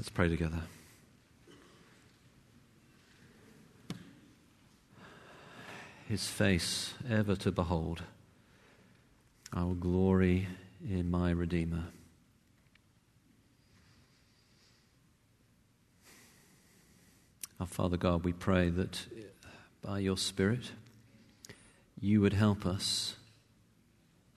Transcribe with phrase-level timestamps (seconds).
[0.00, 0.62] Let's pray together.
[6.08, 8.04] His face ever to behold.
[9.52, 10.48] I will glory
[10.82, 11.84] in my Redeemer.
[17.60, 19.06] Our Father God, we pray that
[19.82, 20.72] by your Spirit
[22.00, 23.16] you would help us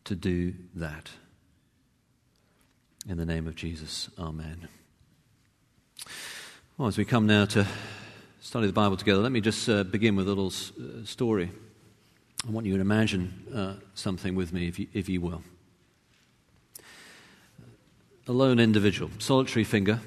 [0.04, 1.12] to do that.
[3.08, 4.68] In the name of Jesus, Amen.
[6.78, 7.68] Well, as we come now to
[8.42, 11.52] study the Bible together, let me just uh, begin with a little uh, story.
[12.48, 15.44] I want you to imagine uh, something with me, if you, if you will.
[18.28, 20.02] A lone individual, solitary finger.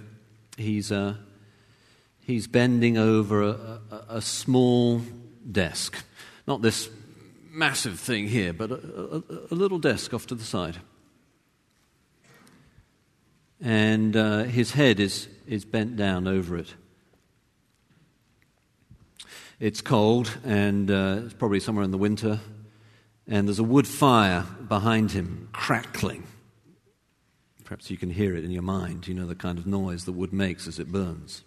[0.57, 1.15] He's, uh,
[2.21, 5.03] he's bending over a, a, a, small
[5.51, 6.03] desk.
[6.47, 6.91] Not this
[7.51, 10.79] massive thing here, but a, a little desk off to the side.
[13.61, 16.75] And uh, his head is is bent down over it.
[19.59, 22.41] It's cold, and uh, it's probably somewhere in the winter,
[23.27, 26.25] and there's a wood fire behind him crackling.
[27.65, 29.09] Perhaps you can hear it in your mind.
[29.09, 31.43] You know the kind of noise the wood makes as it burns.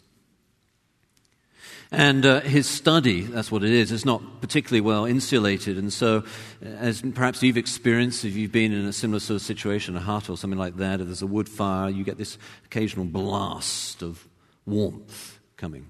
[1.92, 5.78] And uh, his study, that's what it is, is not particularly well insulated.
[5.78, 6.24] And so,
[6.62, 10.30] as perhaps you've experienced, if you've been in a similar sort of situation, a hut
[10.30, 14.28] or something like that, if there's a wood fire, you get this occasional blast of
[14.68, 15.90] warmth coming.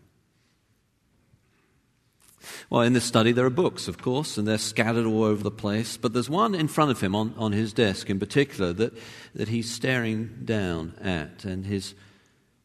[2.69, 5.51] Well, in this study, there are books, of course, and they're scattered all over the
[5.51, 5.97] place.
[5.97, 8.93] But there's one in front of him on, on his desk in particular that,
[9.35, 11.93] that he's staring down at, and his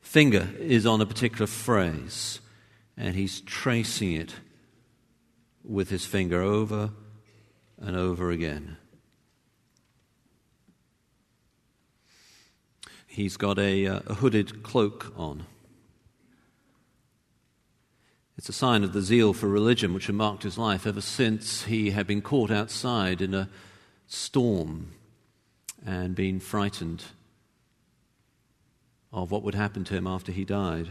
[0.00, 2.40] finger is on a particular phrase
[2.96, 4.34] and he's tracing it
[5.62, 6.90] with his finger over
[7.78, 8.76] and over again.
[13.06, 15.46] He's got a, uh, a, hooded cloak on.
[18.36, 21.64] It's a sign of the zeal for religion which had marked his life ever since
[21.64, 23.48] he had been caught outside in a
[24.06, 24.94] storm
[25.86, 27.04] and been frightened
[29.12, 30.88] of what would happen to him after he died.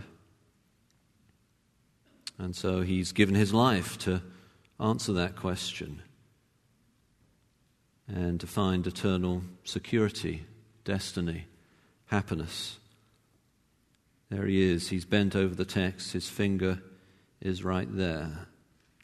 [2.37, 4.21] And so he's given his life to
[4.79, 6.01] answer that question
[8.07, 10.45] and to find eternal security,
[10.83, 11.45] destiny,
[12.07, 12.77] happiness.
[14.29, 14.89] There he is.
[14.89, 16.13] He's bent over the text.
[16.13, 16.81] His finger
[17.39, 18.47] is right there,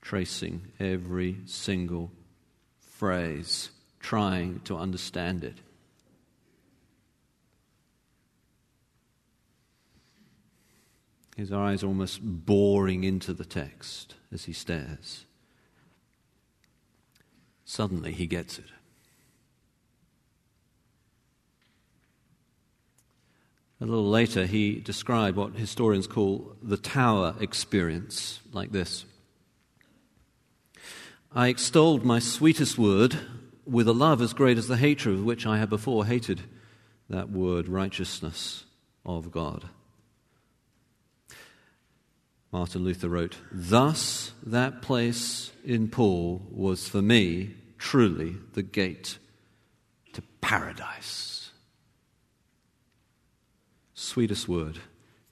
[0.02, 2.12] tracing every single
[2.80, 3.70] phrase,
[4.00, 5.58] trying to understand it.
[11.40, 15.26] His eyes almost boring into the text as he stares.
[17.64, 18.66] Suddenly he gets it.
[23.80, 29.06] A little later, he described what historians call the tower experience, like this
[31.32, 33.18] I extolled my sweetest word
[33.66, 36.42] with a love as great as the hatred with which I had before hated
[37.10, 38.66] that word, righteousness
[39.06, 39.70] of God.
[42.52, 49.20] Martin Luther wrote, Thus that place in Paul was for me truly the gate
[50.14, 51.52] to paradise.
[53.94, 54.80] Sweetest word,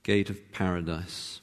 [0.03, 1.41] gate of paradise.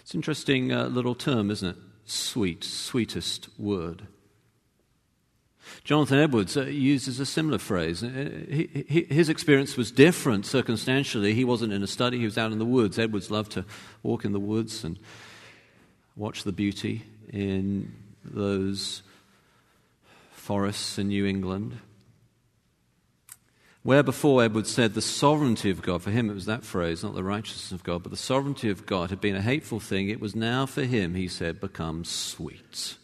[0.00, 1.76] It's an interesting uh, little term, isn't it?
[2.04, 4.06] Sweet, sweetest word.
[5.84, 8.02] Jonathan Edwards uh, uses a similar phrase.
[8.02, 8.28] Uh,
[8.88, 11.34] his experience was different circumstantially.
[11.34, 12.98] He wasn't in a study, he was out in the woods.
[12.98, 13.64] Edwards loved to
[14.02, 14.98] walk in the woods and
[16.16, 17.92] watch the beauty in
[18.24, 19.02] those
[20.32, 21.78] forests in New England.
[23.82, 27.14] Where before Edwards said the sovereignty of God, for him it was that phrase, not
[27.14, 30.20] the righteousness of God, but the sovereignty of God had been a hateful thing, it
[30.20, 32.96] was now for him, he said, become sweet.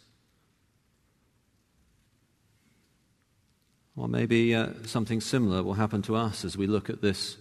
[3.99, 7.35] Or maybe uh, something similar will happen to us as we look at this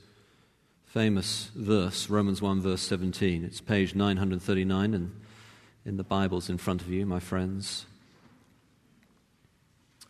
[0.86, 3.44] famous verse, Romans 1, verse 17.
[3.44, 5.12] It's page 939 and
[5.84, 7.86] in the Bibles in front of you, my friends.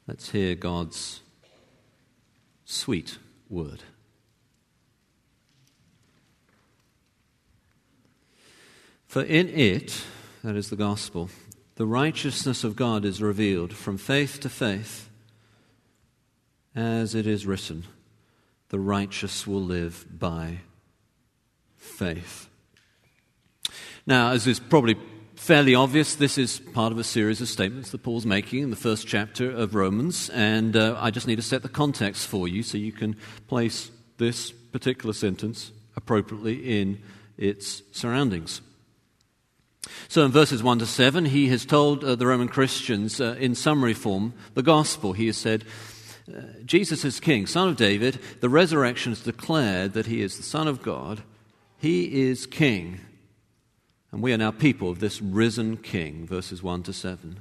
[0.07, 1.21] Let's hear God's
[2.65, 3.19] sweet
[3.51, 3.83] word.
[9.07, 10.03] For in it,
[10.43, 11.29] that is the gospel,
[11.75, 15.08] the righteousness of God is revealed from faith to faith
[16.75, 17.85] as it is written,
[18.69, 20.59] the righteous will live by
[21.77, 22.49] faith.
[24.07, 24.97] Now, as is probably
[25.35, 28.77] fairly obvious, this is part of a series of statements that Paul's making in the
[28.77, 32.63] first chapter of Romans, and uh, I just need to set the context for you
[32.63, 33.17] so you can
[33.47, 37.01] place this particular sentence appropriately in
[37.37, 38.61] its surroundings.
[40.09, 43.55] So in verses 1 to 7, he has told uh, the Roman Christians, uh, in
[43.55, 45.13] summary form, the gospel.
[45.13, 45.65] He has said,
[46.37, 48.19] uh, Jesus is king, son of David.
[48.41, 51.23] The resurrection has declared that he is the son of God.
[51.79, 53.01] He is king.
[54.11, 57.41] And we are now people of this risen king, verses 1 to 7.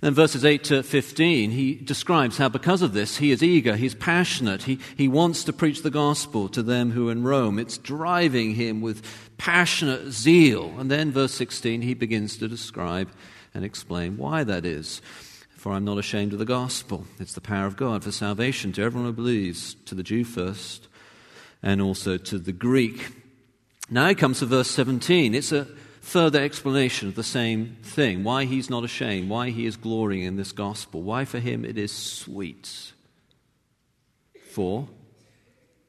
[0.00, 3.94] Then, verses 8 to 15, he describes how, because of this, he is eager, he's
[3.94, 7.58] passionate, he, he wants to preach the gospel to them who are in Rome.
[7.58, 9.02] It's driving him with
[9.38, 10.74] passionate zeal.
[10.78, 13.08] And then, verse 16, he begins to describe
[13.54, 15.00] and explain why that is.
[15.64, 17.06] For I'm not ashamed of the gospel.
[17.18, 20.88] It's the power of God for salvation to everyone who believes, to the Jew first,
[21.62, 23.08] and also to the Greek.
[23.88, 25.34] Now he comes to verse 17.
[25.34, 25.64] It's a
[26.02, 30.36] further explanation of the same thing why he's not ashamed, why he is glorying in
[30.36, 32.92] this gospel, why for him it is sweet.
[34.50, 34.86] For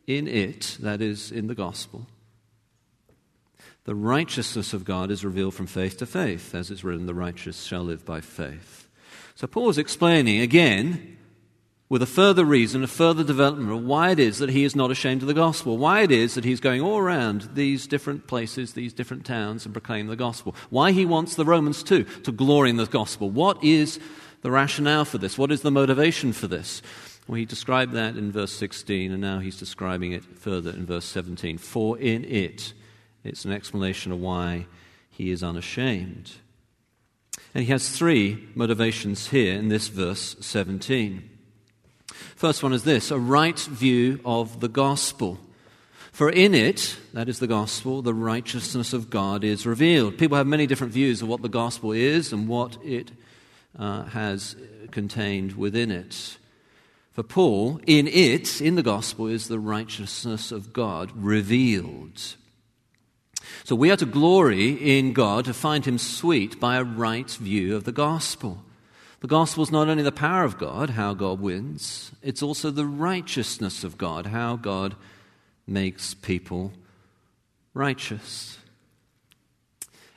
[0.07, 2.07] in it, that is, in the gospel,
[3.83, 7.63] the righteousness of God is revealed from faith to faith, as it's written, the righteous
[7.63, 8.84] shall live by faith.
[9.35, 11.17] So Paul is explaining again
[11.89, 14.91] with a further reason, a further development of why it is that he is not
[14.91, 18.73] ashamed of the gospel, why it is that he's going all around these different places,
[18.73, 22.69] these different towns, and proclaiming the gospel, why he wants the Romans too to glory
[22.69, 23.29] in the gospel.
[23.29, 23.99] What is
[24.41, 25.37] the rationale for this?
[25.37, 26.81] What is the motivation for this?
[27.27, 31.05] Well, he described that in verse 16, and now he's describing it further in verse
[31.05, 31.57] 17.
[31.57, 32.73] For in it,
[33.23, 34.67] it's an explanation of why
[35.09, 36.31] he is unashamed.
[37.55, 41.29] And he has three motivations here in this verse 17.
[42.35, 45.39] First one is this a right view of the gospel.
[46.11, 50.17] For in it, that is the gospel, the righteousness of God is revealed.
[50.17, 53.11] People have many different views of what the gospel is and what it
[53.79, 54.57] uh, has
[54.91, 56.37] contained within it.
[57.13, 62.35] For Paul, in it, in the gospel, is the righteousness of God revealed.
[63.63, 67.75] So we are to glory in God, to find Him sweet by a right view
[67.75, 68.63] of the gospel.
[69.21, 72.85] The gospel is not only the power of God, how God wins, it's also the
[72.85, 74.95] righteousness of God, how God
[75.65, 76.73] makes people
[77.73, 78.59] righteous.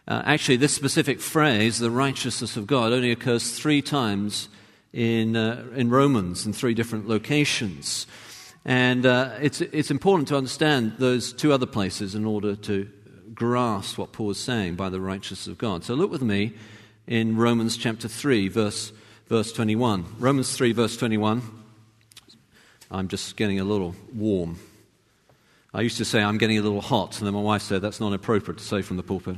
[0.06, 4.48] Uh, actually, this specific phrase, the righteousness of God, only occurs three times
[4.92, 8.06] in, uh, in Romans in three different locations.
[8.64, 12.88] And uh, it's, it's important to understand those two other places in order to
[13.38, 15.84] grasp what Paul is saying by the righteousness of God.
[15.84, 16.54] So look with me
[17.06, 18.92] in Romans chapter 3, verse,
[19.28, 20.04] verse 21.
[20.18, 21.42] Romans 3, verse 21.
[22.90, 24.58] I'm just getting a little warm.
[25.72, 28.00] I used to say I'm getting a little hot, and then my wife said that's
[28.00, 29.36] not appropriate to say from the pulpit.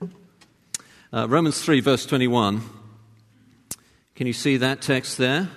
[1.14, 2.62] Uh, Romans 3, verse 21.
[4.14, 5.50] Can you see that text there?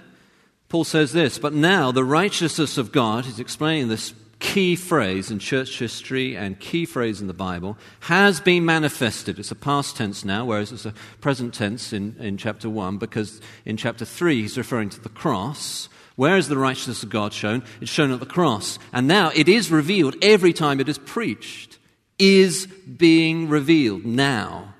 [0.67, 4.13] Paul says this, but now the righteousness of God, he's explaining this
[4.45, 9.39] key phrase in church history and key phrase in the Bible, has been manifested.
[9.39, 13.41] It's a past tense now, whereas it's a present tense in, in chapter 1, because
[13.65, 15.89] in chapter 3 he's referring to the cross.
[16.15, 17.63] Where is the righteousness of God shown?
[17.81, 18.77] It's shown at the cross.
[18.93, 21.79] And now it is revealed every time it is preached,
[22.19, 24.75] is being revealed now.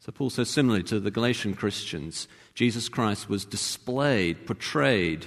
[0.00, 5.26] So Paul says similarly to the Galatian Christians, Jesus Christ was displayed, portrayed,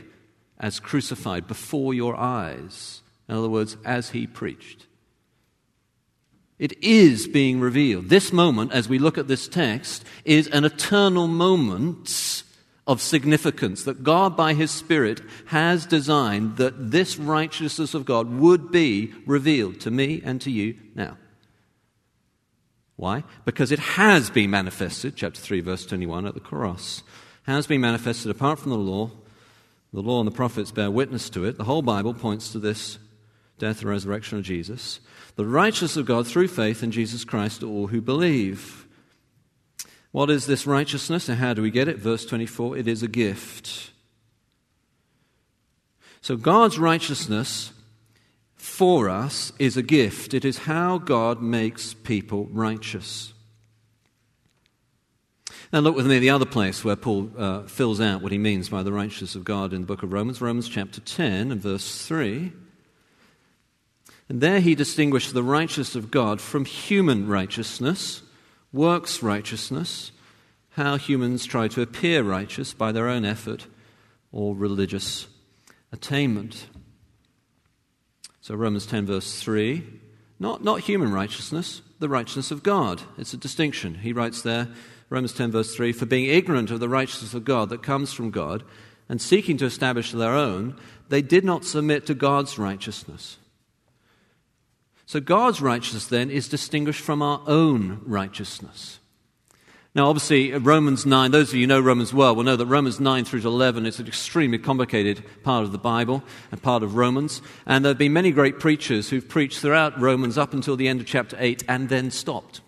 [0.59, 3.01] as crucified before your eyes.
[3.27, 4.87] In other words, as he preached.
[6.59, 8.09] It is being revealed.
[8.09, 12.43] This moment, as we look at this text, is an eternal moment
[12.85, 18.71] of significance that God, by His Spirit, has designed that this righteousness of God would
[18.71, 21.17] be revealed to me and to you now.
[22.95, 23.23] Why?
[23.45, 27.03] Because it has been manifested, chapter 3, verse 21, at the cross.
[27.43, 29.11] Has been manifested apart from the law,
[29.93, 31.57] the law and the prophets bear witness to it.
[31.57, 32.97] The whole Bible points to this
[33.59, 34.99] death and resurrection of Jesus.
[35.35, 38.87] The righteousness of God through faith in Jesus Christ to all who believe.
[40.11, 41.97] What is this righteousness and how do we get it?
[41.97, 43.91] Verse 24 it is a gift.
[46.21, 47.71] So God's righteousness
[48.55, 50.33] for us is a gift.
[50.33, 53.32] It is how God makes people righteous.
[55.73, 58.37] Now, look with me at the other place where Paul uh, fills out what he
[58.37, 61.59] means by the righteousness of God in the book of Romans, Romans chapter 10 and
[61.59, 62.53] verse 3.
[64.29, 68.21] And there he distinguished the righteousness of God from human righteousness,
[68.71, 70.11] works righteousness,
[70.73, 73.65] how humans try to appear righteous by their own effort
[74.31, 75.25] or religious
[75.91, 76.67] attainment.
[78.41, 79.83] So, Romans 10, verse 3,
[80.39, 83.01] not, not human righteousness, the righteousness of God.
[83.17, 83.95] It's a distinction.
[83.95, 84.67] He writes there,
[85.13, 88.31] Romans 10, verse 3 For being ignorant of the righteousness of God that comes from
[88.31, 88.63] God,
[89.07, 90.75] and seeking to establish their own,
[91.09, 93.37] they did not submit to God's righteousness.
[95.05, 98.99] So God's righteousness then is distinguished from our own righteousness.
[99.93, 102.99] Now, obviously, Romans 9, those of you who know Romans well will know that Romans
[102.99, 106.95] 9 through to 11 is an extremely complicated part of the Bible and part of
[106.95, 107.43] Romans.
[107.67, 111.01] And there have been many great preachers who've preached throughout Romans up until the end
[111.01, 112.61] of chapter 8 and then stopped.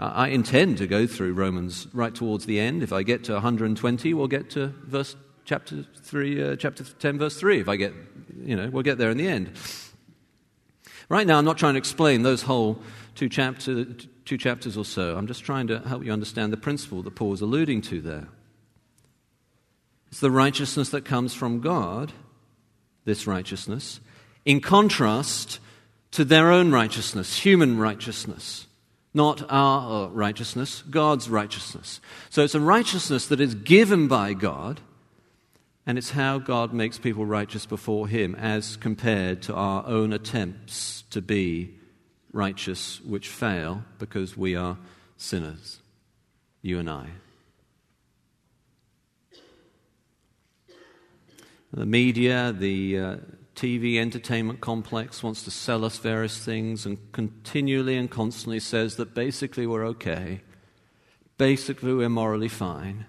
[0.00, 2.82] Uh, I intend to go through Romans right towards the end.
[2.82, 7.36] If I get to 120, we'll get to verse chapter 3, uh, chapter 10, verse
[7.36, 7.60] 3.
[7.60, 7.94] If I get,
[8.42, 9.52] you know, we'll get there in the end.
[11.08, 12.80] Right now, I'm not trying to explain those whole
[13.14, 17.02] two chapters two chapters or so, I'm just trying to help you understand the principle
[17.02, 18.28] that Paul is alluding to there.
[20.08, 22.12] It's the righteousness that comes from God,
[23.04, 24.00] this righteousness,
[24.44, 25.58] in contrast
[26.12, 28.66] to their own righteousness, human righteousness.
[29.14, 32.00] Not our righteousness, God's righteousness.
[32.30, 34.80] So it's a righteousness that is given by God,
[35.86, 41.04] and it's how God makes people righteous before Him as compared to our own attempts
[41.10, 41.76] to be
[42.32, 44.76] righteous which fail because we are
[45.16, 45.78] sinners,
[46.60, 47.06] you and I.
[51.72, 53.16] The media, the uh,
[53.54, 59.14] TV entertainment complex wants to sell us various things and continually and constantly says that
[59.14, 60.42] basically we're okay.
[61.38, 63.06] Basically, we're morally fine.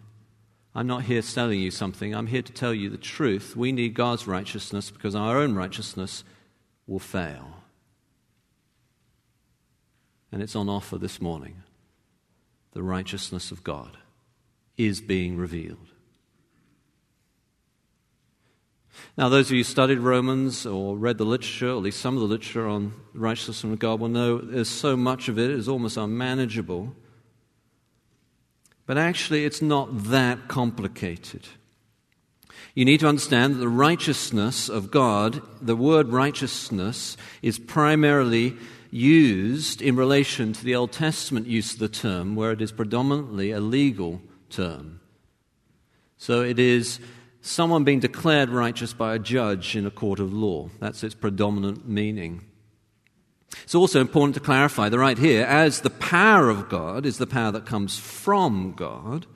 [0.73, 2.13] I'm not here selling you something.
[2.13, 3.55] I'm here to tell you the truth.
[3.55, 6.23] We need God's righteousness because our own righteousness
[6.87, 7.55] will fail
[10.35, 11.63] and it's on offer this morning.
[12.73, 13.97] The righteousness of God
[14.75, 15.91] is being revealed.
[19.17, 22.15] Now, those of you who studied Romans or read the literature, or at least some
[22.15, 25.57] of the literature on righteousness of God, will know there's so much of it, it
[25.57, 26.93] is almost unmanageable.
[28.85, 31.47] But actually, it's not that complicated.
[32.75, 38.57] You need to understand that the righteousness of God, the word righteousness, is primarily
[38.91, 43.51] used in relation to the Old Testament use of the term, where it is predominantly
[43.51, 44.99] a legal term.
[46.17, 46.99] So it is
[47.45, 50.69] someone being declared righteous by a judge in a court of law.
[50.79, 52.43] That's its predominant meaning.
[53.63, 57.27] It's also important to clarify that right here, as the power of God is the
[57.27, 59.27] power that comes from God,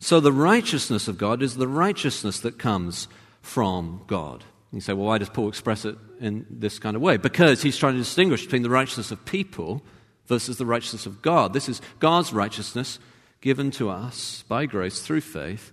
[0.00, 3.06] so the righteousness of God is the righteousness that comes
[3.42, 4.44] from God.
[4.72, 7.16] You say, well, why does Paul express it in this kind of way?
[7.16, 9.82] Because he's trying to distinguish between the righteousness of people
[10.26, 11.52] versus the righteousness of God.
[11.52, 12.98] This is God's righteousness
[13.40, 15.72] given to us by grace through faith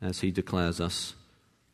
[0.00, 1.14] as he declares us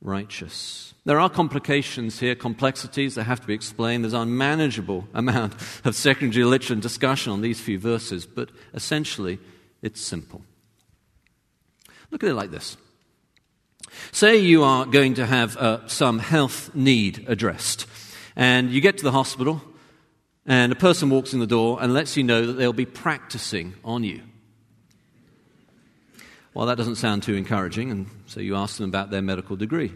[0.00, 0.94] righteous.
[1.04, 4.04] There are complications here, complexities that have to be explained.
[4.04, 9.38] There's an unmanageable amount of secondary literature and discussion on these few verses, but essentially
[9.80, 10.42] it's simple.
[12.10, 12.76] Look at it like this
[14.10, 17.86] Say you are going to have uh, some health need addressed,
[18.36, 19.62] and you get to the hospital,
[20.46, 23.74] and a person walks in the door and lets you know that they'll be practicing
[23.84, 24.22] on you.
[26.54, 29.92] Well, that doesn't sound too encouraging, and so you ask them about their medical degree.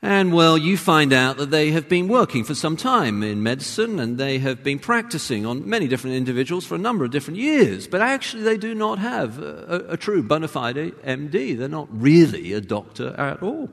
[0.00, 3.98] And well, you find out that they have been working for some time in medicine
[3.98, 7.88] and they have been practicing on many different individuals for a number of different years,
[7.88, 11.58] but actually they do not have a, a, true bona fide MD.
[11.58, 13.70] They're not really a doctor at all.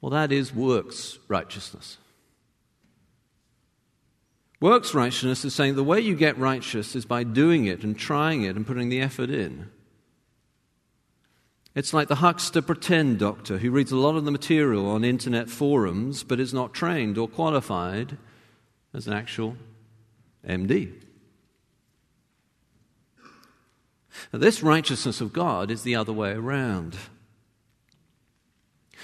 [0.00, 1.98] Well, that is works righteousness.
[4.60, 8.42] Works righteousness is saying the way you get righteous is by doing it and trying
[8.42, 9.70] it and putting the effort in.
[11.74, 15.50] It's like the huckster pretend doctor who reads a lot of the material on internet
[15.50, 18.16] forums but is not trained or qualified
[18.94, 19.56] as an actual
[20.48, 20.92] MD.
[24.32, 26.96] Now, this righteousness of God is the other way around.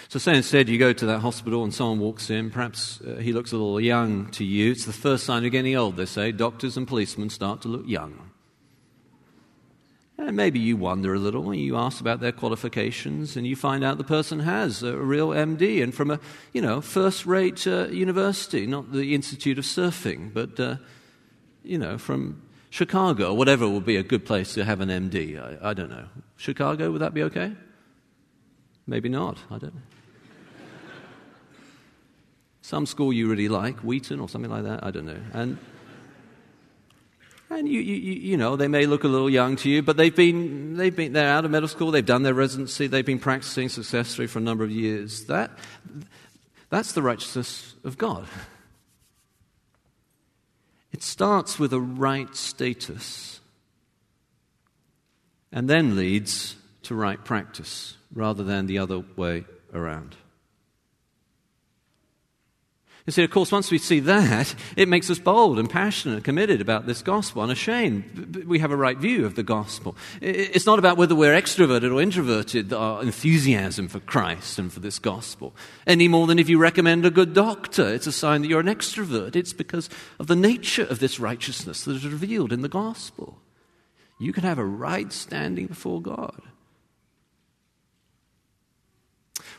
[0.08, 3.32] So, say instead you go to that hospital and someone walks in, perhaps uh, he
[3.32, 4.72] looks a little young to you.
[4.72, 6.32] It's the first sign of getting old, they say.
[6.32, 8.30] Doctors and policemen start to look young.
[10.18, 13.82] And maybe you wonder a little and you ask about their qualifications and you find
[13.82, 16.20] out the person has a real MD and from a,
[16.52, 20.76] you know, first-rate uh, university, not the Institute of Surfing, but, uh,
[21.64, 25.40] you know, from Chicago or whatever would be a good place to have an MD.
[25.40, 26.06] I, I don't know.
[26.36, 27.52] Chicago, would that be okay?
[28.86, 29.38] Maybe not.
[29.50, 29.80] I don't know.
[32.62, 34.84] Some school you really like, Wheaton or something like that.
[34.84, 35.20] I don't know.
[35.32, 35.58] And
[37.50, 40.16] and you, you, you know, they may look a little young to you, but they've
[40.16, 43.68] been, they've been, they're out of medical school, they've done their residency, they've been practicing
[43.68, 45.26] successfully for a number of years.
[45.26, 45.50] That,
[46.70, 48.26] that's the righteousness of God.
[50.92, 53.40] It starts with a right status.
[55.52, 60.16] and then leads to right practice rather than the other way around.
[63.04, 66.24] You see, of course, once we see that, it makes us bold and passionate and
[66.24, 68.44] committed about this gospel, and unashamed.
[68.46, 69.96] We have a right view of the gospel.
[70.20, 75.00] It's not about whether we're extroverted or introverted, our enthusiasm for Christ and for this
[75.00, 75.52] gospel,
[75.84, 77.92] any more than if you recommend a good doctor.
[77.92, 79.34] It's a sign that you're an extrovert.
[79.34, 79.90] It's because
[80.20, 83.40] of the nature of this righteousness that is revealed in the gospel.
[84.20, 86.40] You can have a right standing before God.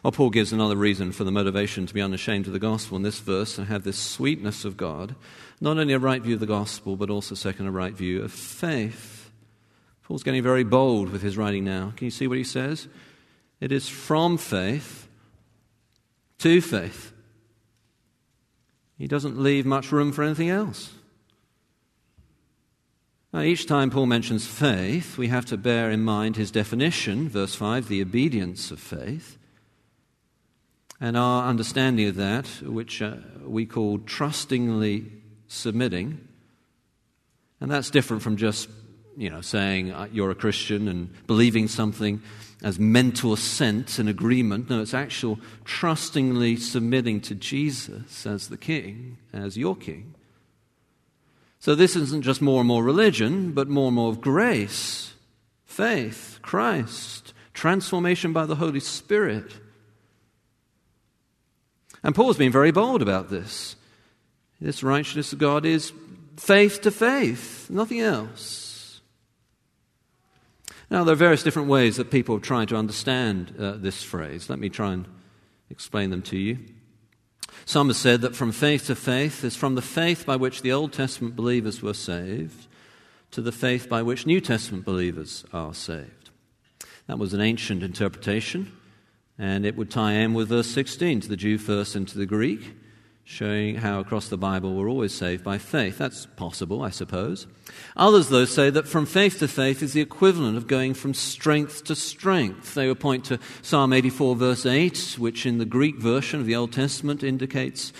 [0.04, 3.04] Well, Paul gives another reason for the motivation to be unashamed of the gospel in
[3.04, 5.16] this verse and have this sweetness of God.
[5.62, 8.34] Not only a right view of the gospel, but also, second, a right view of
[8.34, 9.32] faith.
[10.04, 11.94] Paul's getting very bold with his writing now.
[11.96, 12.90] Can you see what he says?
[13.62, 15.08] It is from faith
[16.40, 17.14] to faith.
[18.98, 20.92] He doesn't leave much room for anything else.
[23.32, 27.56] Now, each time Paul mentions faith, we have to bear in mind his definition, verse
[27.56, 29.38] 5, the obedience of faith.
[31.00, 35.12] And our understanding of that, which uh, we call trustingly
[35.48, 36.28] submitting,
[37.60, 38.70] and that's different from just,
[39.18, 42.22] you know, saying uh, you're a Christian and believing something
[42.62, 44.70] as mental assent and agreement.
[44.70, 50.16] No, it's actual trustingly submitting to Jesus as the King, as your King.
[51.60, 55.14] So this isn't just more and more religion, but more and more of grace,
[55.66, 59.54] faith, Christ, transformation by the Holy Spirit.
[62.04, 63.76] And Paul's been very bold about this.
[64.60, 65.94] This righteousness of God is
[66.38, 69.02] faith to faith, nothing else.
[70.90, 74.50] Now, there are various different ways that people tried to understand uh, this phrase.
[74.50, 75.08] Let me try and
[75.70, 76.60] explain them to you.
[77.66, 80.72] Some have said that from faith to faith is from the faith by which the
[80.72, 82.68] Old Testament believers were saved
[83.32, 86.30] to the faith by which New Testament believers are saved.
[87.08, 88.72] That was an ancient interpretation.
[89.38, 92.26] And it would tie in with verse 16 to the Jew first and to the
[92.26, 92.76] Greek,
[93.24, 95.98] showing how across the Bible we're always saved by faith.
[95.98, 97.48] That's possible, I suppose.
[97.96, 101.84] Others, though, say that from faith to faith is the equivalent of going from strength
[101.86, 102.76] to strength.
[102.76, 106.56] They would point to Psalm 84, verse 8, which in the Greek version of the
[106.56, 107.91] Old Testament indicates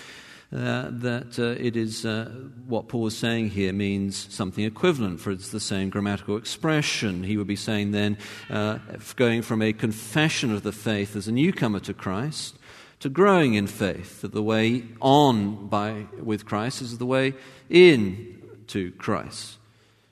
[0.54, 2.30] uh, that uh, it is uh,
[2.68, 7.24] what Paul is saying here means something equivalent, for it's the same grammatical expression.
[7.24, 8.18] He would be saying then,
[8.50, 8.78] uh,
[9.16, 12.58] going from a confession of the faith as a newcomer to Christ
[13.00, 17.34] to growing in faith, that the way on by, with Christ is the way
[17.70, 19.58] in to Christ.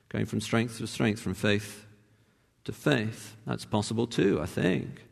[0.08, 1.86] Going from strength to strength, from faith
[2.64, 3.36] to faith.
[3.46, 5.04] That's possible too, I think.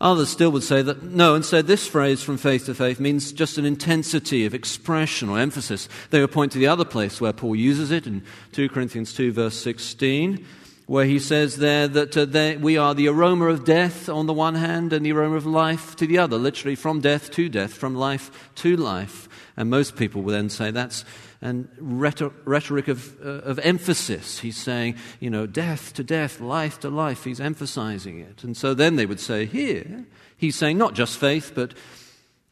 [0.00, 3.32] Others still would say that no, and say this phrase from faith to faith means
[3.32, 5.88] just an intensity of expression or emphasis.
[6.10, 9.32] They would point to the other place where Paul uses it in 2 Corinthians 2,
[9.32, 10.44] verse 16,
[10.86, 14.32] where he says there that uh, they, we are the aroma of death on the
[14.32, 17.72] one hand and the aroma of life to the other, literally from death to death,
[17.72, 19.28] from life to life.
[19.56, 21.04] And most people would then say that's
[21.42, 24.38] and rhetoric of, uh, of emphasis.
[24.38, 27.24] He's saying, you know, death to death, life to life.
[27.24, 28.44] He's emphasizing it.
[28.44, 31.74] And so then they would say, here, he's saying not just faith, but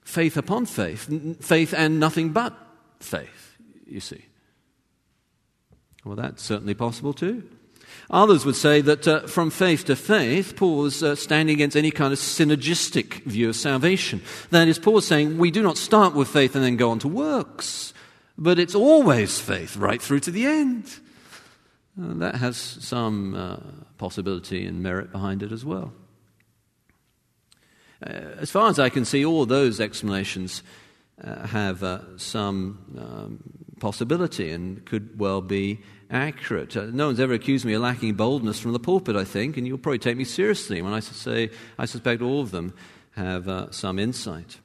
[0.02, 1.08] faith upon faith,
[1.42, 2.52] faith and nothing but
[2.98, 4.24] faith, you see.
[6.04, 7.48] Well, that's certainly possible too.
[8.10, 11.92] Others would say that uh, from faith to faith, Paul is uh, standing against any
[11.92, 14.20] kind of synergistic view of salvation.
[14.50, 16.98] That is, Paul is saying we do not start with faith and then go on
[17.00, 17.92] to works
[18.40, 20.98] but it's always faith right through to the end.
[22.00, 23.56] Uh, that has some uh,
[23.98, 25.92] possibility and merit behind it as well.
[28.04, 30.62] Uh, as far as I can see, all those explanations
[31.22, 33.42] uh, have uh, some um,
[33.78, 36.74] possibility and could well be accurate.
[36.74, 39.66] Uh, no one's ever accused me of lacking boldness from the pulpit, I think, and
[39.66, 42.72] you'll probably take me seriously when I say I suspect all of them
[43.16, 44.58] have some insight.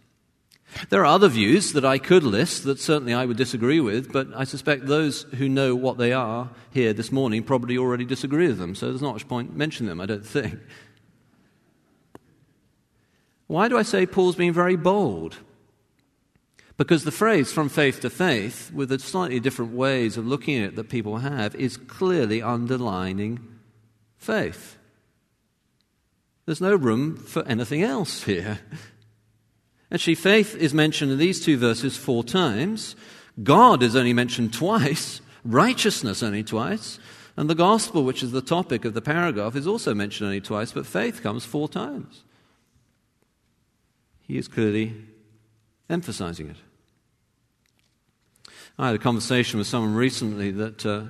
[0.89, 4.27] There are other views that I could list that certainly I would disagree with, but
[4.35, 8.57] I suspect those who know what they are here this morning probably already disagree with
[8.57, 10.59] them, so there's not much point mentioning them, I don't think.
[13.47, 15.38] Why do I say Paul's being very bold?
[16.77, 20.69] Because the phrase from faith to faith, with the slightly different ways of looking at
[20.69, 23.39] it that people have, is clearly underlining
[24.17, 24.75] faith.
[26.45, 28.59] There's no room for anything else here.
[29.91, 32.95] Actually, faith is mentioned in these two verses four times.
[33.43, 36.99] God is only mentioned twice, righteousness only twice,
[37.37, 40.71] and the gospel, which is the topic of the paragraph, is also mentioned only twice,
[40.71, 42.23] but faith comes four times.
[44.21, 44.95] He is clearly
[45.89, 46.57] emphasizing it.
[48.77, 51.03] I had a conversation with someone recently that uh,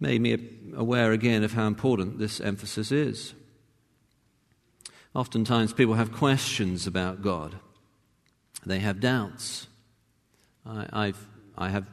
[0.00, 0.36] made me
[0.74, 3.34] aware again of how important this emphasis is.
[5.14, 7.56] Oftentimes, people have questions about God,
[8.66, 9.68] they have doubts.
[10.66, 11.86] I, I've, I have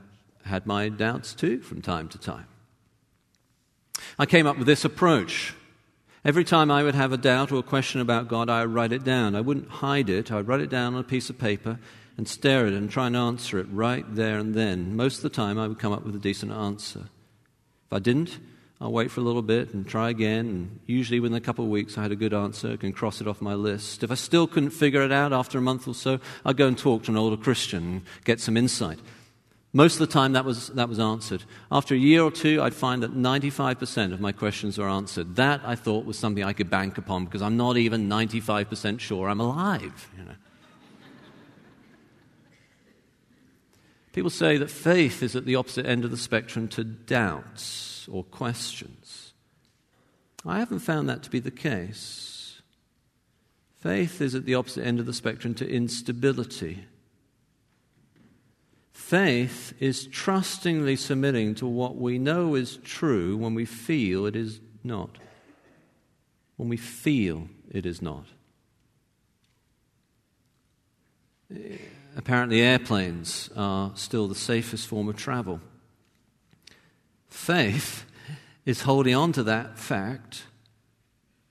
[0.46, 2.46] had my doubts too from time to time.
[4.18, 5.54] I came up with this approach.
[6.24, 8.92] Every time I would have a doubt or a question about God, I would write
[8.92, 9.36] it down.
[9.36, 10.32] I wouldn't hide it.
[10.32, 11.80] I would write it down on a piece of paper
[12.18, 14.96] and stare at it and try and answer it right there and then.
[14.96, 17.10] Most of the time, I would come up with a decent answer.
[17.88, 18.40] If I didn't,
[18.82, 20.48] I'll wait for a little bit and try again.
[20.48, 22.72] And usually, within a couple of weeks, I had a good answer.
[22.72, 24.02] I can cross it off my list.
[24.04, 26.76] If I still couldn't figure it out after a month or so, I'd go and
[26.76, 28.98] talk to an older Christian and get some insight.
[29.72, 31.44] Most of the time, that was, that was answered.
[31.72, 35.36] After a year or two, I'd find that 95% of my questions were answered.
[35.36, 39.30] That, I thought, was something I could bank upon because I'm not even 95% sure
[39.30, 40.10] I'm alive.
[40.18, 40.36] You know.
[44.12, 48.24] People say that faith is at the opposite end of the spectrum to doubts or
[48.24, 49.34] questions.
[50.46, 52.62] I haven't found that to be the case.
[53.80, 56.86] Faith is at the opposite end of the spectrum to instability.
[58.92, 64.60] Faith is trustingly submitting to what we know is true when we feel it is
[64.84, 65.18] not.
[66.58, 68.26] When we feel it is not
[72.16, 75.60] apparently airplanes are still the safest form of travel.
[77.28, 78.06] Faith
[78.66, 80.44] is holding on to that fact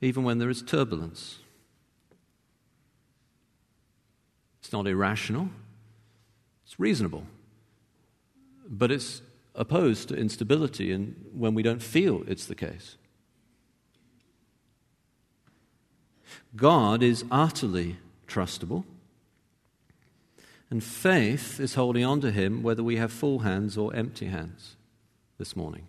[0.01, 1.39] even when there is turbulence.
[4.61, 5.49] It's not irrational,
[6.65, 7.25] it's reasonable,
[8.69, 9.23] but it's
[9.55, 12.97] opposed to instability and when we don't feel it's the case.
[16.55, 18.85] God is utterly trustable.
[20.71, 24.77] And faith is holding on to Him whether we have full hands or empty hands
[25.37, 25.89] this morning.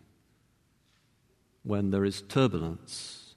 [1.63, 3.35] When there is turbulence.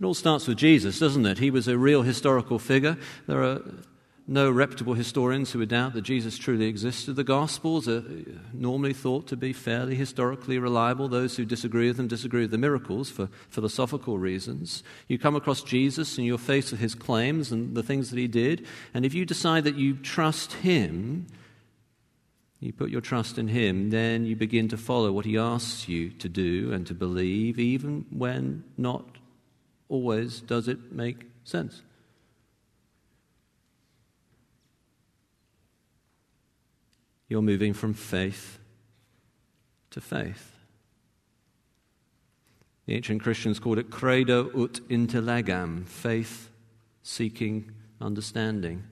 [0.00, 1.38] It all starts with Jesus, doesn't it?
[1.38, 2.96] He was a real historical figure.
[3.26, 3.62] There are
[4.30, 7.16] no reputable historians who would doubt that Jesus truly existed.
[7.16, 11.08] The Gospels are uh, normally thought to be fairly historically reliable.
[11.08, 14.82] Those who disagree with them disagree with the miracles for philosophical reasons.
[15.08, 18.28] You come across Jesus and you're faced with his claims and the things that he
[18.28, 21.26] did, and if you decide that you trust him,
[22.60, 26.10] you put your trust in him, then you begin to follow what he asks you
[26.10, 29.06] to do and to believe, even when not
[29.88, 31.82] always does it make sense.
[37.28, 38.58] You're moving from faith
[39.90, 40.54] to faith.
[42.86, 46.48] The ancient Christians called it credo ut intellegam, faith
[47.02, 48.84] seeking understanding.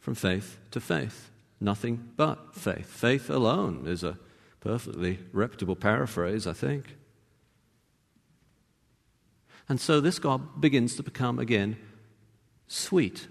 [0.00, 2.86] From faith to faith, nothing but faith.
[2.86, 4.18] Faith alone is a
[4.60, 6.96] perfectly reputable paraphrase, I think.
[9.68, 11.76] And so this God begins to become again
[12.66, 13.28] sweet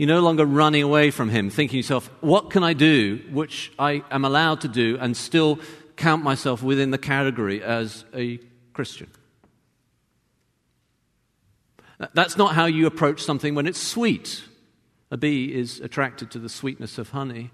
[0.00, 4.02] You're no longer running away from Him, thinking yourself, what can I do which I
[4.10, 5.58] am allowed to do and still
[5.96, 8.38] count myself within the category as a
[8.72, 9.10] Christian?
[12.14, 14.42] That's not how you approach something when it's sweet.
[15.10, 17.50] A bee is attracted to the sweetness of honey.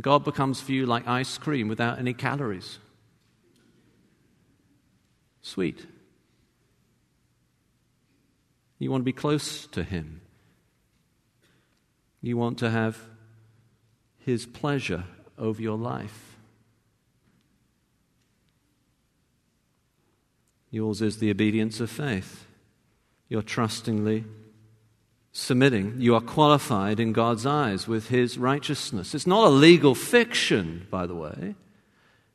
[0.00, 2.78] God becomes for you like ice cream without any calories.
[5.42, 5.84] Sweet.
[8.78, 10.22] You want to be close to Him.
[12.24, 12.98] You want to have
[14.16, 15.04] His pleasure
[15.36, 16.36] over your life.
[20.70, 22.46] Yours is the obedience of faith.
[23.28, 24.24] You're trustingly
[25.32, 25.96] submitting.
[25.98, 29.14] You are qualified in God's eyes with His righteousness.
[29.14, 31.56] It's not a legal fiction, by the way,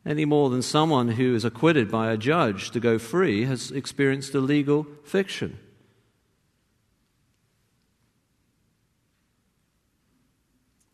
[0.05, 4.35] any more than someone who is acquitted by a judge to go free has experienced
[4.35, 5.57] a legal fiction.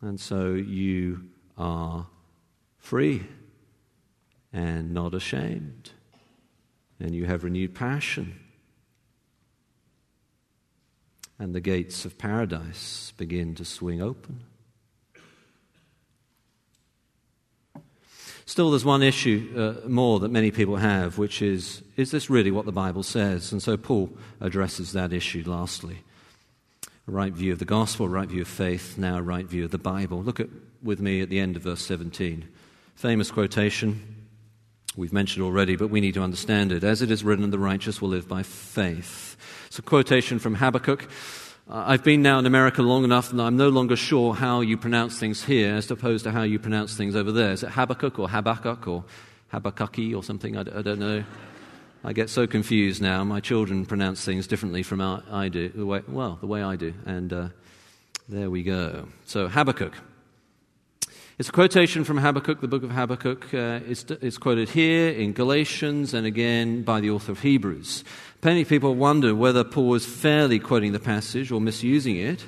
[0.05, 2.05] And so you are
[2.77, 3.23] free
[4.53, 5.89] and not ashamed.
[6.99, 8.39] And you have renewed passion.
[11.39, 14.41] And the gates of paradise begin to swing open.
[18.45, 19.51] Still, there's one issue
[19.83, 23.51] uh, more that many people have, which is is this really what the Bible says?
[23.51, 26.04] And so Paul addresses that issue lastly
[27.07, 30.23] right view of the gospel, right view of faith, now right view of the Bible.
[30.23, 30.49] Look at,
[30.81, 32.47] with me at the end of verse 17.
[32.95, 34.25] Famous quotation.
[34.95, 36.83] We've mentioned already, but we need to understand it.
[36.83, 39.35] As it is written, the righteous will live by faith.
[39.67, 41.07] It's a quotation from Habakkuk.
[41.69, 45.19] I've been now in America long enough that I'm no longer sure how you pronounce
[45.19, 47.51] things here as opposed to how you pronounce things over there.
[47.51, 49.03] Is it Habakkuk or Habakkuk or
[49.49, 50.55] Habakkuk or something?
[50.55, 51.23] I don't know.
[52.05, 53.23] I get so confused now.
[53.23, 55.69] My children pronounce things differently from how I do.
[55.69, 56.93] The way, well, the way I do.
[57.07, 57.47] And uh,
[58.29, 59.07] there we go.
[59.25, 59.93] So, Habakkuk.
[61.39, 63.51] It's a quotation from Habakkuk, the book of Habakkuk.
[63.51, 68.03] Uh, it's, it's, quoted here in Galatians and again by the author of Hebrews.
[68.43, 72.45] Many people wonder whether Paul was fairly quoting the passage or misusing it.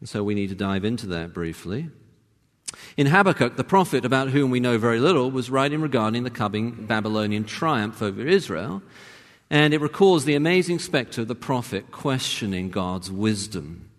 [0.00, 1.90] And so we need to dive into that briefly.
[2.96, 6.86] In Habakkuk, the prophet about whom we know very little was writing regarding the coming
[6.86, 8.82] Babylonian triumph over Israel,
[9.50, 13.90] and it recalls the amazing specter of the prophet questioning God's wisdom.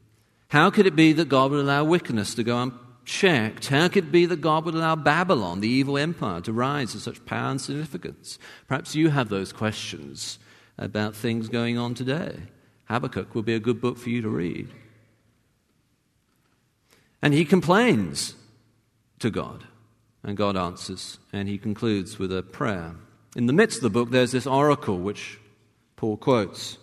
[0.50, 3.68] How could it be that God would allow wickedness to go unchecked?
[3.68, 7.00] How could it be that God would allow Babylon, the evil empire, to rise to
[7.00, 8.38] such power and significance?
[8.68, 10.40] Perhaps you have those questions
[10.78, 12.38] about things going on today.
[12.86, 14.70] Habakkuk would be a good book for you to read.
[17.22, 18.36] And he complains
[19.24, 19.64] to God.
[20.22, 22.96] And God answers, and he concludes with a prayer.
[23.38, 25.40] In the midst of the book, there's this oracle which
[25.96, 26.78] Paul quotes.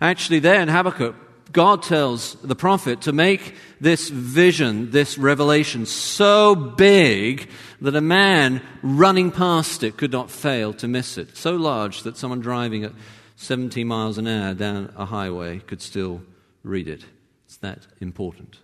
[0.00, 1.14] Actually, there in Habakkuk,
[1.52, 7.48] God tells the prophet to make this vision, this revelation, so big
[7.80, 11.36] that a man running past it could not fail to miss it.
[11.36, 12.92] So large that someone driving at
[13.36, 16.22] 70 miles an hour down a highway could still
[16.64, 17.04] read it.
[17.46, 18.58] It's that important.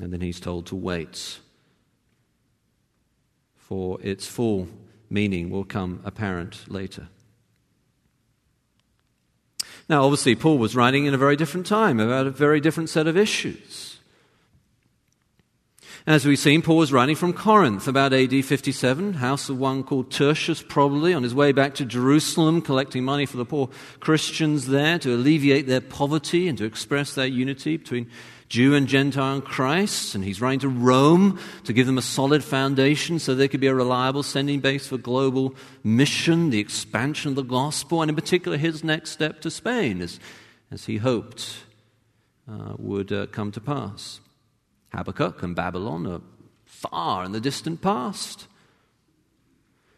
[0.00, 1.38] And then he's told to wait,
[3.56, 4.68] for its full
[5.10, 7.08] meaning will come apparent later.
[9.88, 13.06] Now, obviously, Paul was writing in a very different time about a very different set
[13.06, 13.98] of issues.
[16.06, 20.10] As we've seen, Paul was writing from Corinth about AD 57, house of one called
[20.10, 23.68] Tertius, probably, on his way back to Jerusalem, collecting money for the poor
[24.00, 28.10] Christians there to alleviate their poverty and to express their unity between
[28.48, 32.42] Jew and Gentile in Christ, and he's writing to Rome to give them a solid
[32.42, 37.36] foundation so they could be a reliable sending base for global mission, the expansion of
[37.36, 40.18] the gospel, and in particular his next step to Spain, as,
[40.70, 41.64] as he hoped
[42.50, 44.20] uh, would uh, come to pass.
[44.94, 46.22] Habakkuk and Babylon are
[46.64, 48.46] far in the distant past.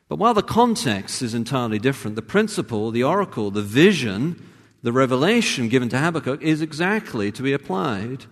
[0.09, 4.45] But while the context is entirely different, the principle, the oracle, the vision,
[4.83, 8.27] the revelation given to Habakkuk is exactly to be applied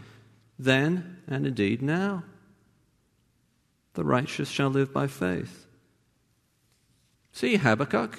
[0.59, 2.25] then and indeed now.
[3.95, 5.67] The righteous shall live by faith.
[7.33, 8.19] See, Habakkuk,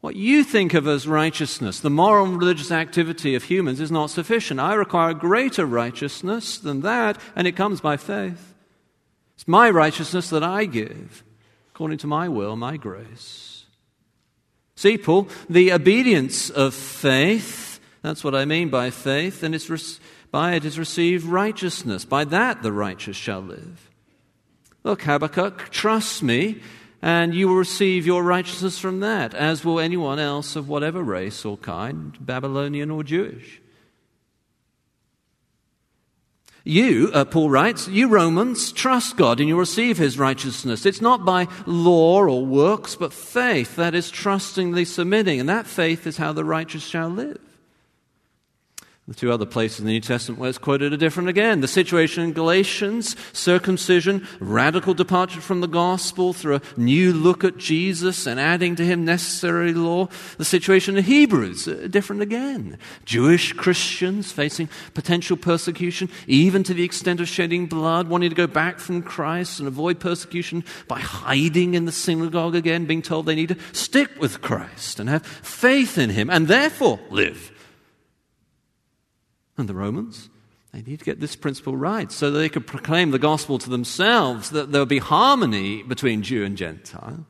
[0.00, 4.10] what you think of as righteousness, the moral and religious activity of humans, is not
[4.10, 4.60] sufficient.
[4.60, 8.54] I require greater righteousness than that, and it comes by faith.
[9.34, 11.24] It's my righteousness that I give,
[11.70, 13.64] according to my will, my grace.
[14.76, 19.70] See, Paul, the obedience of faith, that's what I mean by faith, and it's
[20.36, 22.04] by it is received righteousness.
[22.04, 23.90] By that the righteous shall live.
[24.84, 26.60] Look, Habakkuk, trust me,
[27.00, 31.46] and you will receive your righteousness from that, as will anyone else of whatever race
[31.46, 33.62] or kind, Babylonian or Jewish.
[36.64, 40.84] You, uh, Paul writes, you Romans, trust God and you'll receive his righteousness.
[40.84, 45.40] It's not by law or works, but faith, that is trustingly submitting.
[45.40, 47.40] And that faith is how the righteous shall live.
[49.08, 51.60] The two other places in the New Testament where it's quoted are different again.
[51.60, 57.56] The situation in Galatians, circumcision, radical departure from the gospel through a new look at
[57.56, 60.08] Jesus and adding to him necessary law.
[60.38, 62.78] The situation in Hebrews, uh, different again.
[63.04, 68.48] Jewish Christians facing potential persecution, even to the extent of shedding blood, wanting to go
[68.48, 73.36] back from Christ and avoid persecution by hiding in the synagogue again, being told they
[73.36, 77.52] need to stick with Christ and have faith in him and therefore live
[79.56, 80.28] and the Romans.
[80.72, 83.70] They need to get this principle right so that they could proclaim the gospel to
[83.70, 87.24] themselves, that there would be harmony between Jew and Gentile,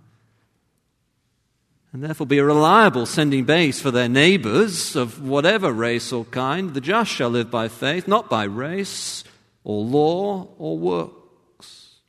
[1.92, 6.74] and therefore be a reliable sending base for their neighbors of whatever race or kind.
[6.74, 9.22] The just shall live by faith, not by race
[9.62, 12.00] or law or works.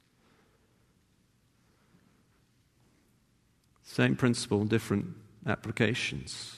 [3.84, 5.08] Same principle, different
[5.46, 6.57] applications.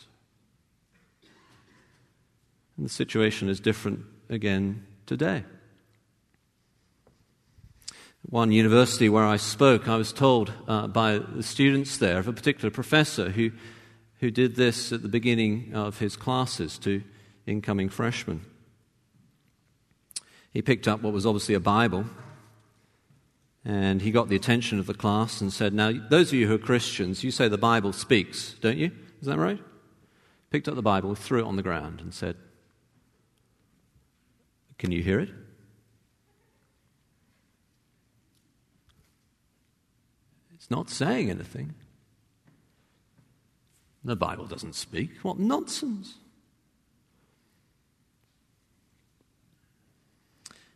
[2.80, 5.44] And the situation is different again today.
[8.22, 12.32] One university where I spoke, I was told uh, by the students there of a
[12.32, 13.52] particular professor who,
[14.22, 17.04] who did this at the beginning of his classes to
[17.46, 18.46] incoming freshmen.
[20.54, 22.06] He picked up what was obviously a Bible
[23.66, 26.56] and he got the attention of the class and said, Now, those of you who
[26.56, 28.92] are Christians, you say the Bible speaks, don't you?
[29.20, 29.60] Is that right?
[30.50, 32.38] Picked up the Bible, threw it on the ground, and said,
[34.80, 35.30] Can you hear it?
[40.56, 41.76] It's not saying anything.
[44.06, 45.12] The Bible doesn't speak.
[45.22, 46.16] What nonsense!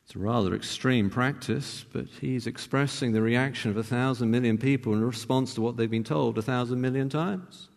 [0.06, 4.94] It's a rather extreme practice, but he's expressing the reaction of a thousand million people
[4.94, 7.70] in response to what they've been told a thousand million times.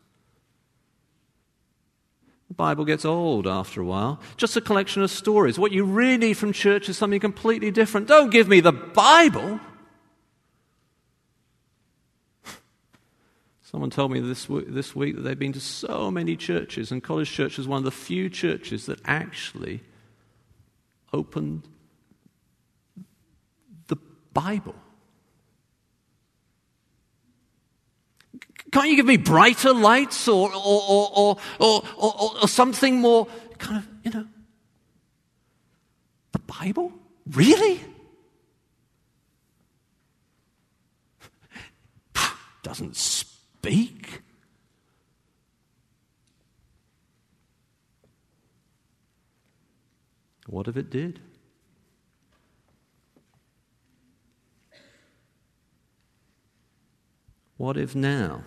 [2.49, 4.21] The Bible gets old after a while.
[4.37, 5.59] Just a collection of stories.
[5.59, 8.07] What you really need from church is something completely different.
[8.07, 9.59] Don't give me the Bible.
[13.63, 17.33] Someone told me this, this week that they've been to so many churches, and College
[17.33, 19.81] Church is one of the few churches that actually
[21.13, 21.67] opened
[23.89, 23.97] the
[24.33, 24.77] Bible.
[28.77, 31.83] Can't you give me brighter lights or, or, or, or,
[32.43, 34.27] or, something more kind of, you know?
[36.33, 36.93] The Bible?
[37.31, 37.81] Really?
[42.63, 44.21] Doesn't speak.
[50.49, 51.21] What if it did?
[57.57, 58.43] What if now?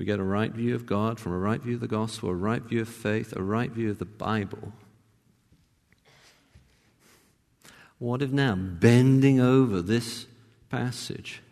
[0.00, 2.34] We get a right view of God from a right view of the gospel, a
[2.34, 4.72] right view of faith, a right view of the Bible.
[7.98, 10.24] What if now, bending over this
[10.70, 11.42] passage,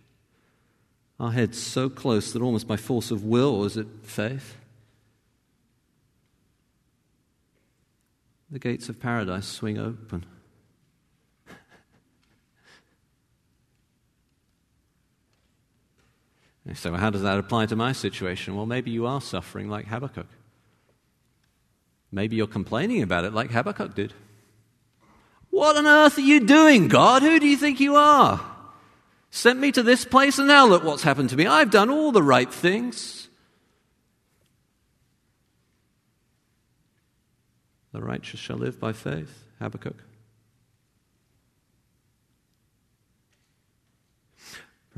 [1.20, 4.56] our heads so close that almost by force of will, is it faith?
[8.50, 10.24] The gates of paradise swing open.
[16.74, 18.54] So, how does that apply to my situation?
[18.54, 20.26] Well, maybe you are suffering like Habakkuk.
[22.12, 24.12] Maybe you're complaining about it like Habakkuk did.
[25.50, 27.22] What on earth are you doing, God?
[27.22, 28.40] Who do you think you are?
[29.30, 31.46] Sent me to this place, and now look what's happened to me.
[31.46, 33.28] I've done all the right things.
[37.92, 39.96] The righteous shall live by faith, Habakkuk.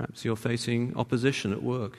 [0.00, 1.98] Perhaps you're facing opposition at work.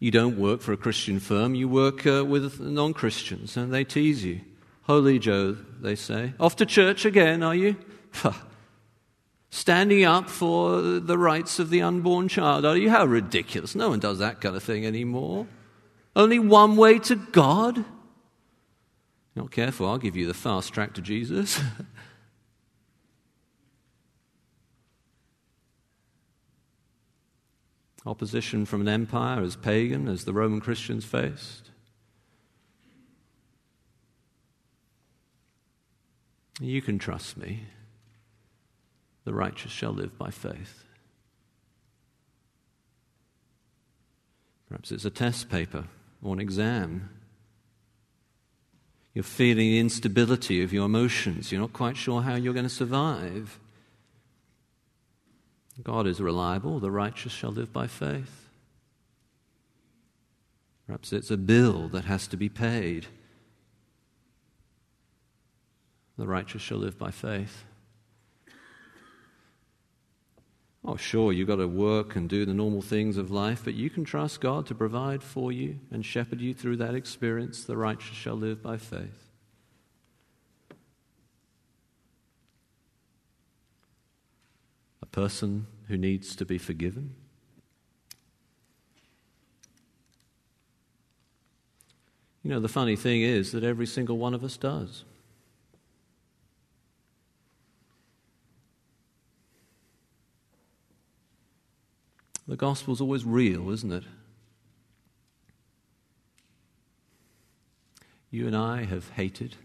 [0.00, 3.84] You don't work for a Christian firm, you work uh, with non Christians, and they
[3.84, 4.40] tease you.
[4.84, 6.32] Holy Joe, they say.
[6.40, 7.76] Off to church again, are you?
[9.50, 12.88] Standing up for the rights of the unborn child, are you?
[12.88, 13.74] How ridiculous.
[13.74, 15.46] No one does that kind of thing anymore.
[16.16, 17.84] Only one way to God.
[19.36, 21.60] Not careful, I'll give you the fast track to Jesus.
[28.06, 31.70] opposition from an empire as pagan as the Roman Christians faced.
[36.60, 37.64] You can trust me.
[39.24, 40.84] The righteous shall live by faith.
[44.68, 45.84] Perhaps it's a test paper
[46.22, 47.10] or an exam.
[49.14, 51.50] You're feeling the instability of your emotions.
[51.50, 53.58] You're not quite sure how you're going to survive.
[55.82, 56.80] God is reliable.
[56.80, 58.48] The righteous shall live by faith.
[60.86, 63.06] Perhaps it's a bill that has to be paid.
[66.16, 67.64] The righteous shall live by faith.
[70.84, 73.90] Oh, sure, you've got to work and do the normal things of life, but you
[73.90, 77.64] can trust God to provide for you and shepherd you through that experience.
[77.64, 79.27] The righteous shall live by faith.
[85.12, 87.14] Person who needs to be forgiven?
[92.42, 95.04] You know, the funny thing is that every single one of us does.
[102.46, 104.04] The gospel's always real, isn't it?
[108.30, 109.56] You and I have hated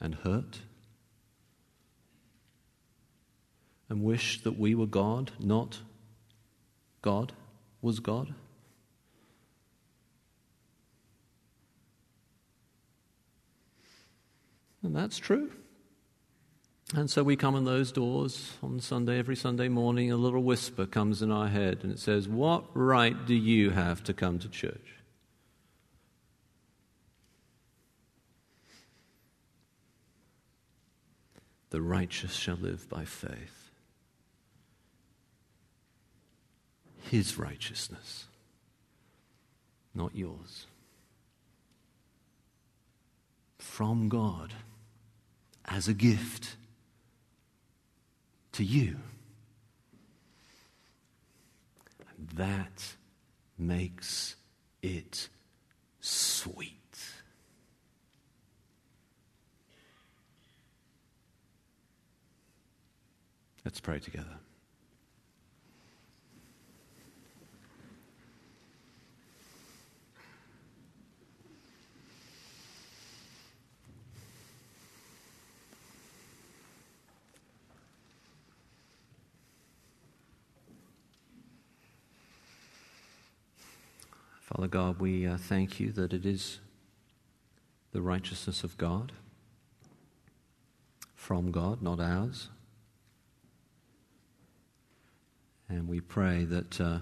[0.00, 0.60] and hurt
[3.94, 5.78] and wish that we were God, not
[7.00, 7.32] God
[7.80, 8.34] was God?
[14.82, 15.52] And that's true.
[16.96, 20.86] And so we come in those doors on Sunday, every Sunday morning, a little whisper
[20.86, 24.48] comes in our head and it says, What right do you have to come to
[24.48, 24.96] church?
[31.70, 33.63] The righteous shall live by faith.
[37.10, 38.26] His righteousness,
[39.94, 40.66] not yours.
[43.74, 44.52] from God
[45.64, 46.54] as a gift
[48.52, 48.98] to you.
[52.16, 52.94] And that
[53.58, 54.36] makes
[54.80, 55.28] it
[56.00, 56.70] sweet.
[63.64, 64.36] Let's pray together.
[84.54, 86.58] Father God, we uh, thank you that it is
[87.92, 89.12] the righteousness of God,
[91.14, 92.48] from God, not ours.
[95.68, 96.98] And we pray that uh,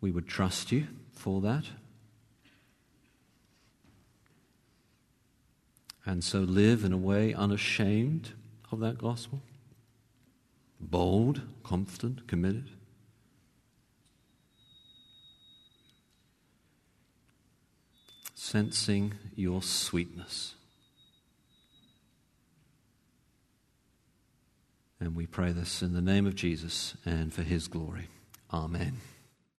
[0.00, 1.66] we would trust you for that.
[6.04, 8.32] And so live in a way unashamed
[8.72, 9.42] of that gospel,
[10.80, 12.70] bold, confident, committed.
[18.50, 20.56] Sensing your sweetness.
[24.98, 28.08] And we pray this in the name of Jesus and for his glory.
[28.52, 28.96] Amen.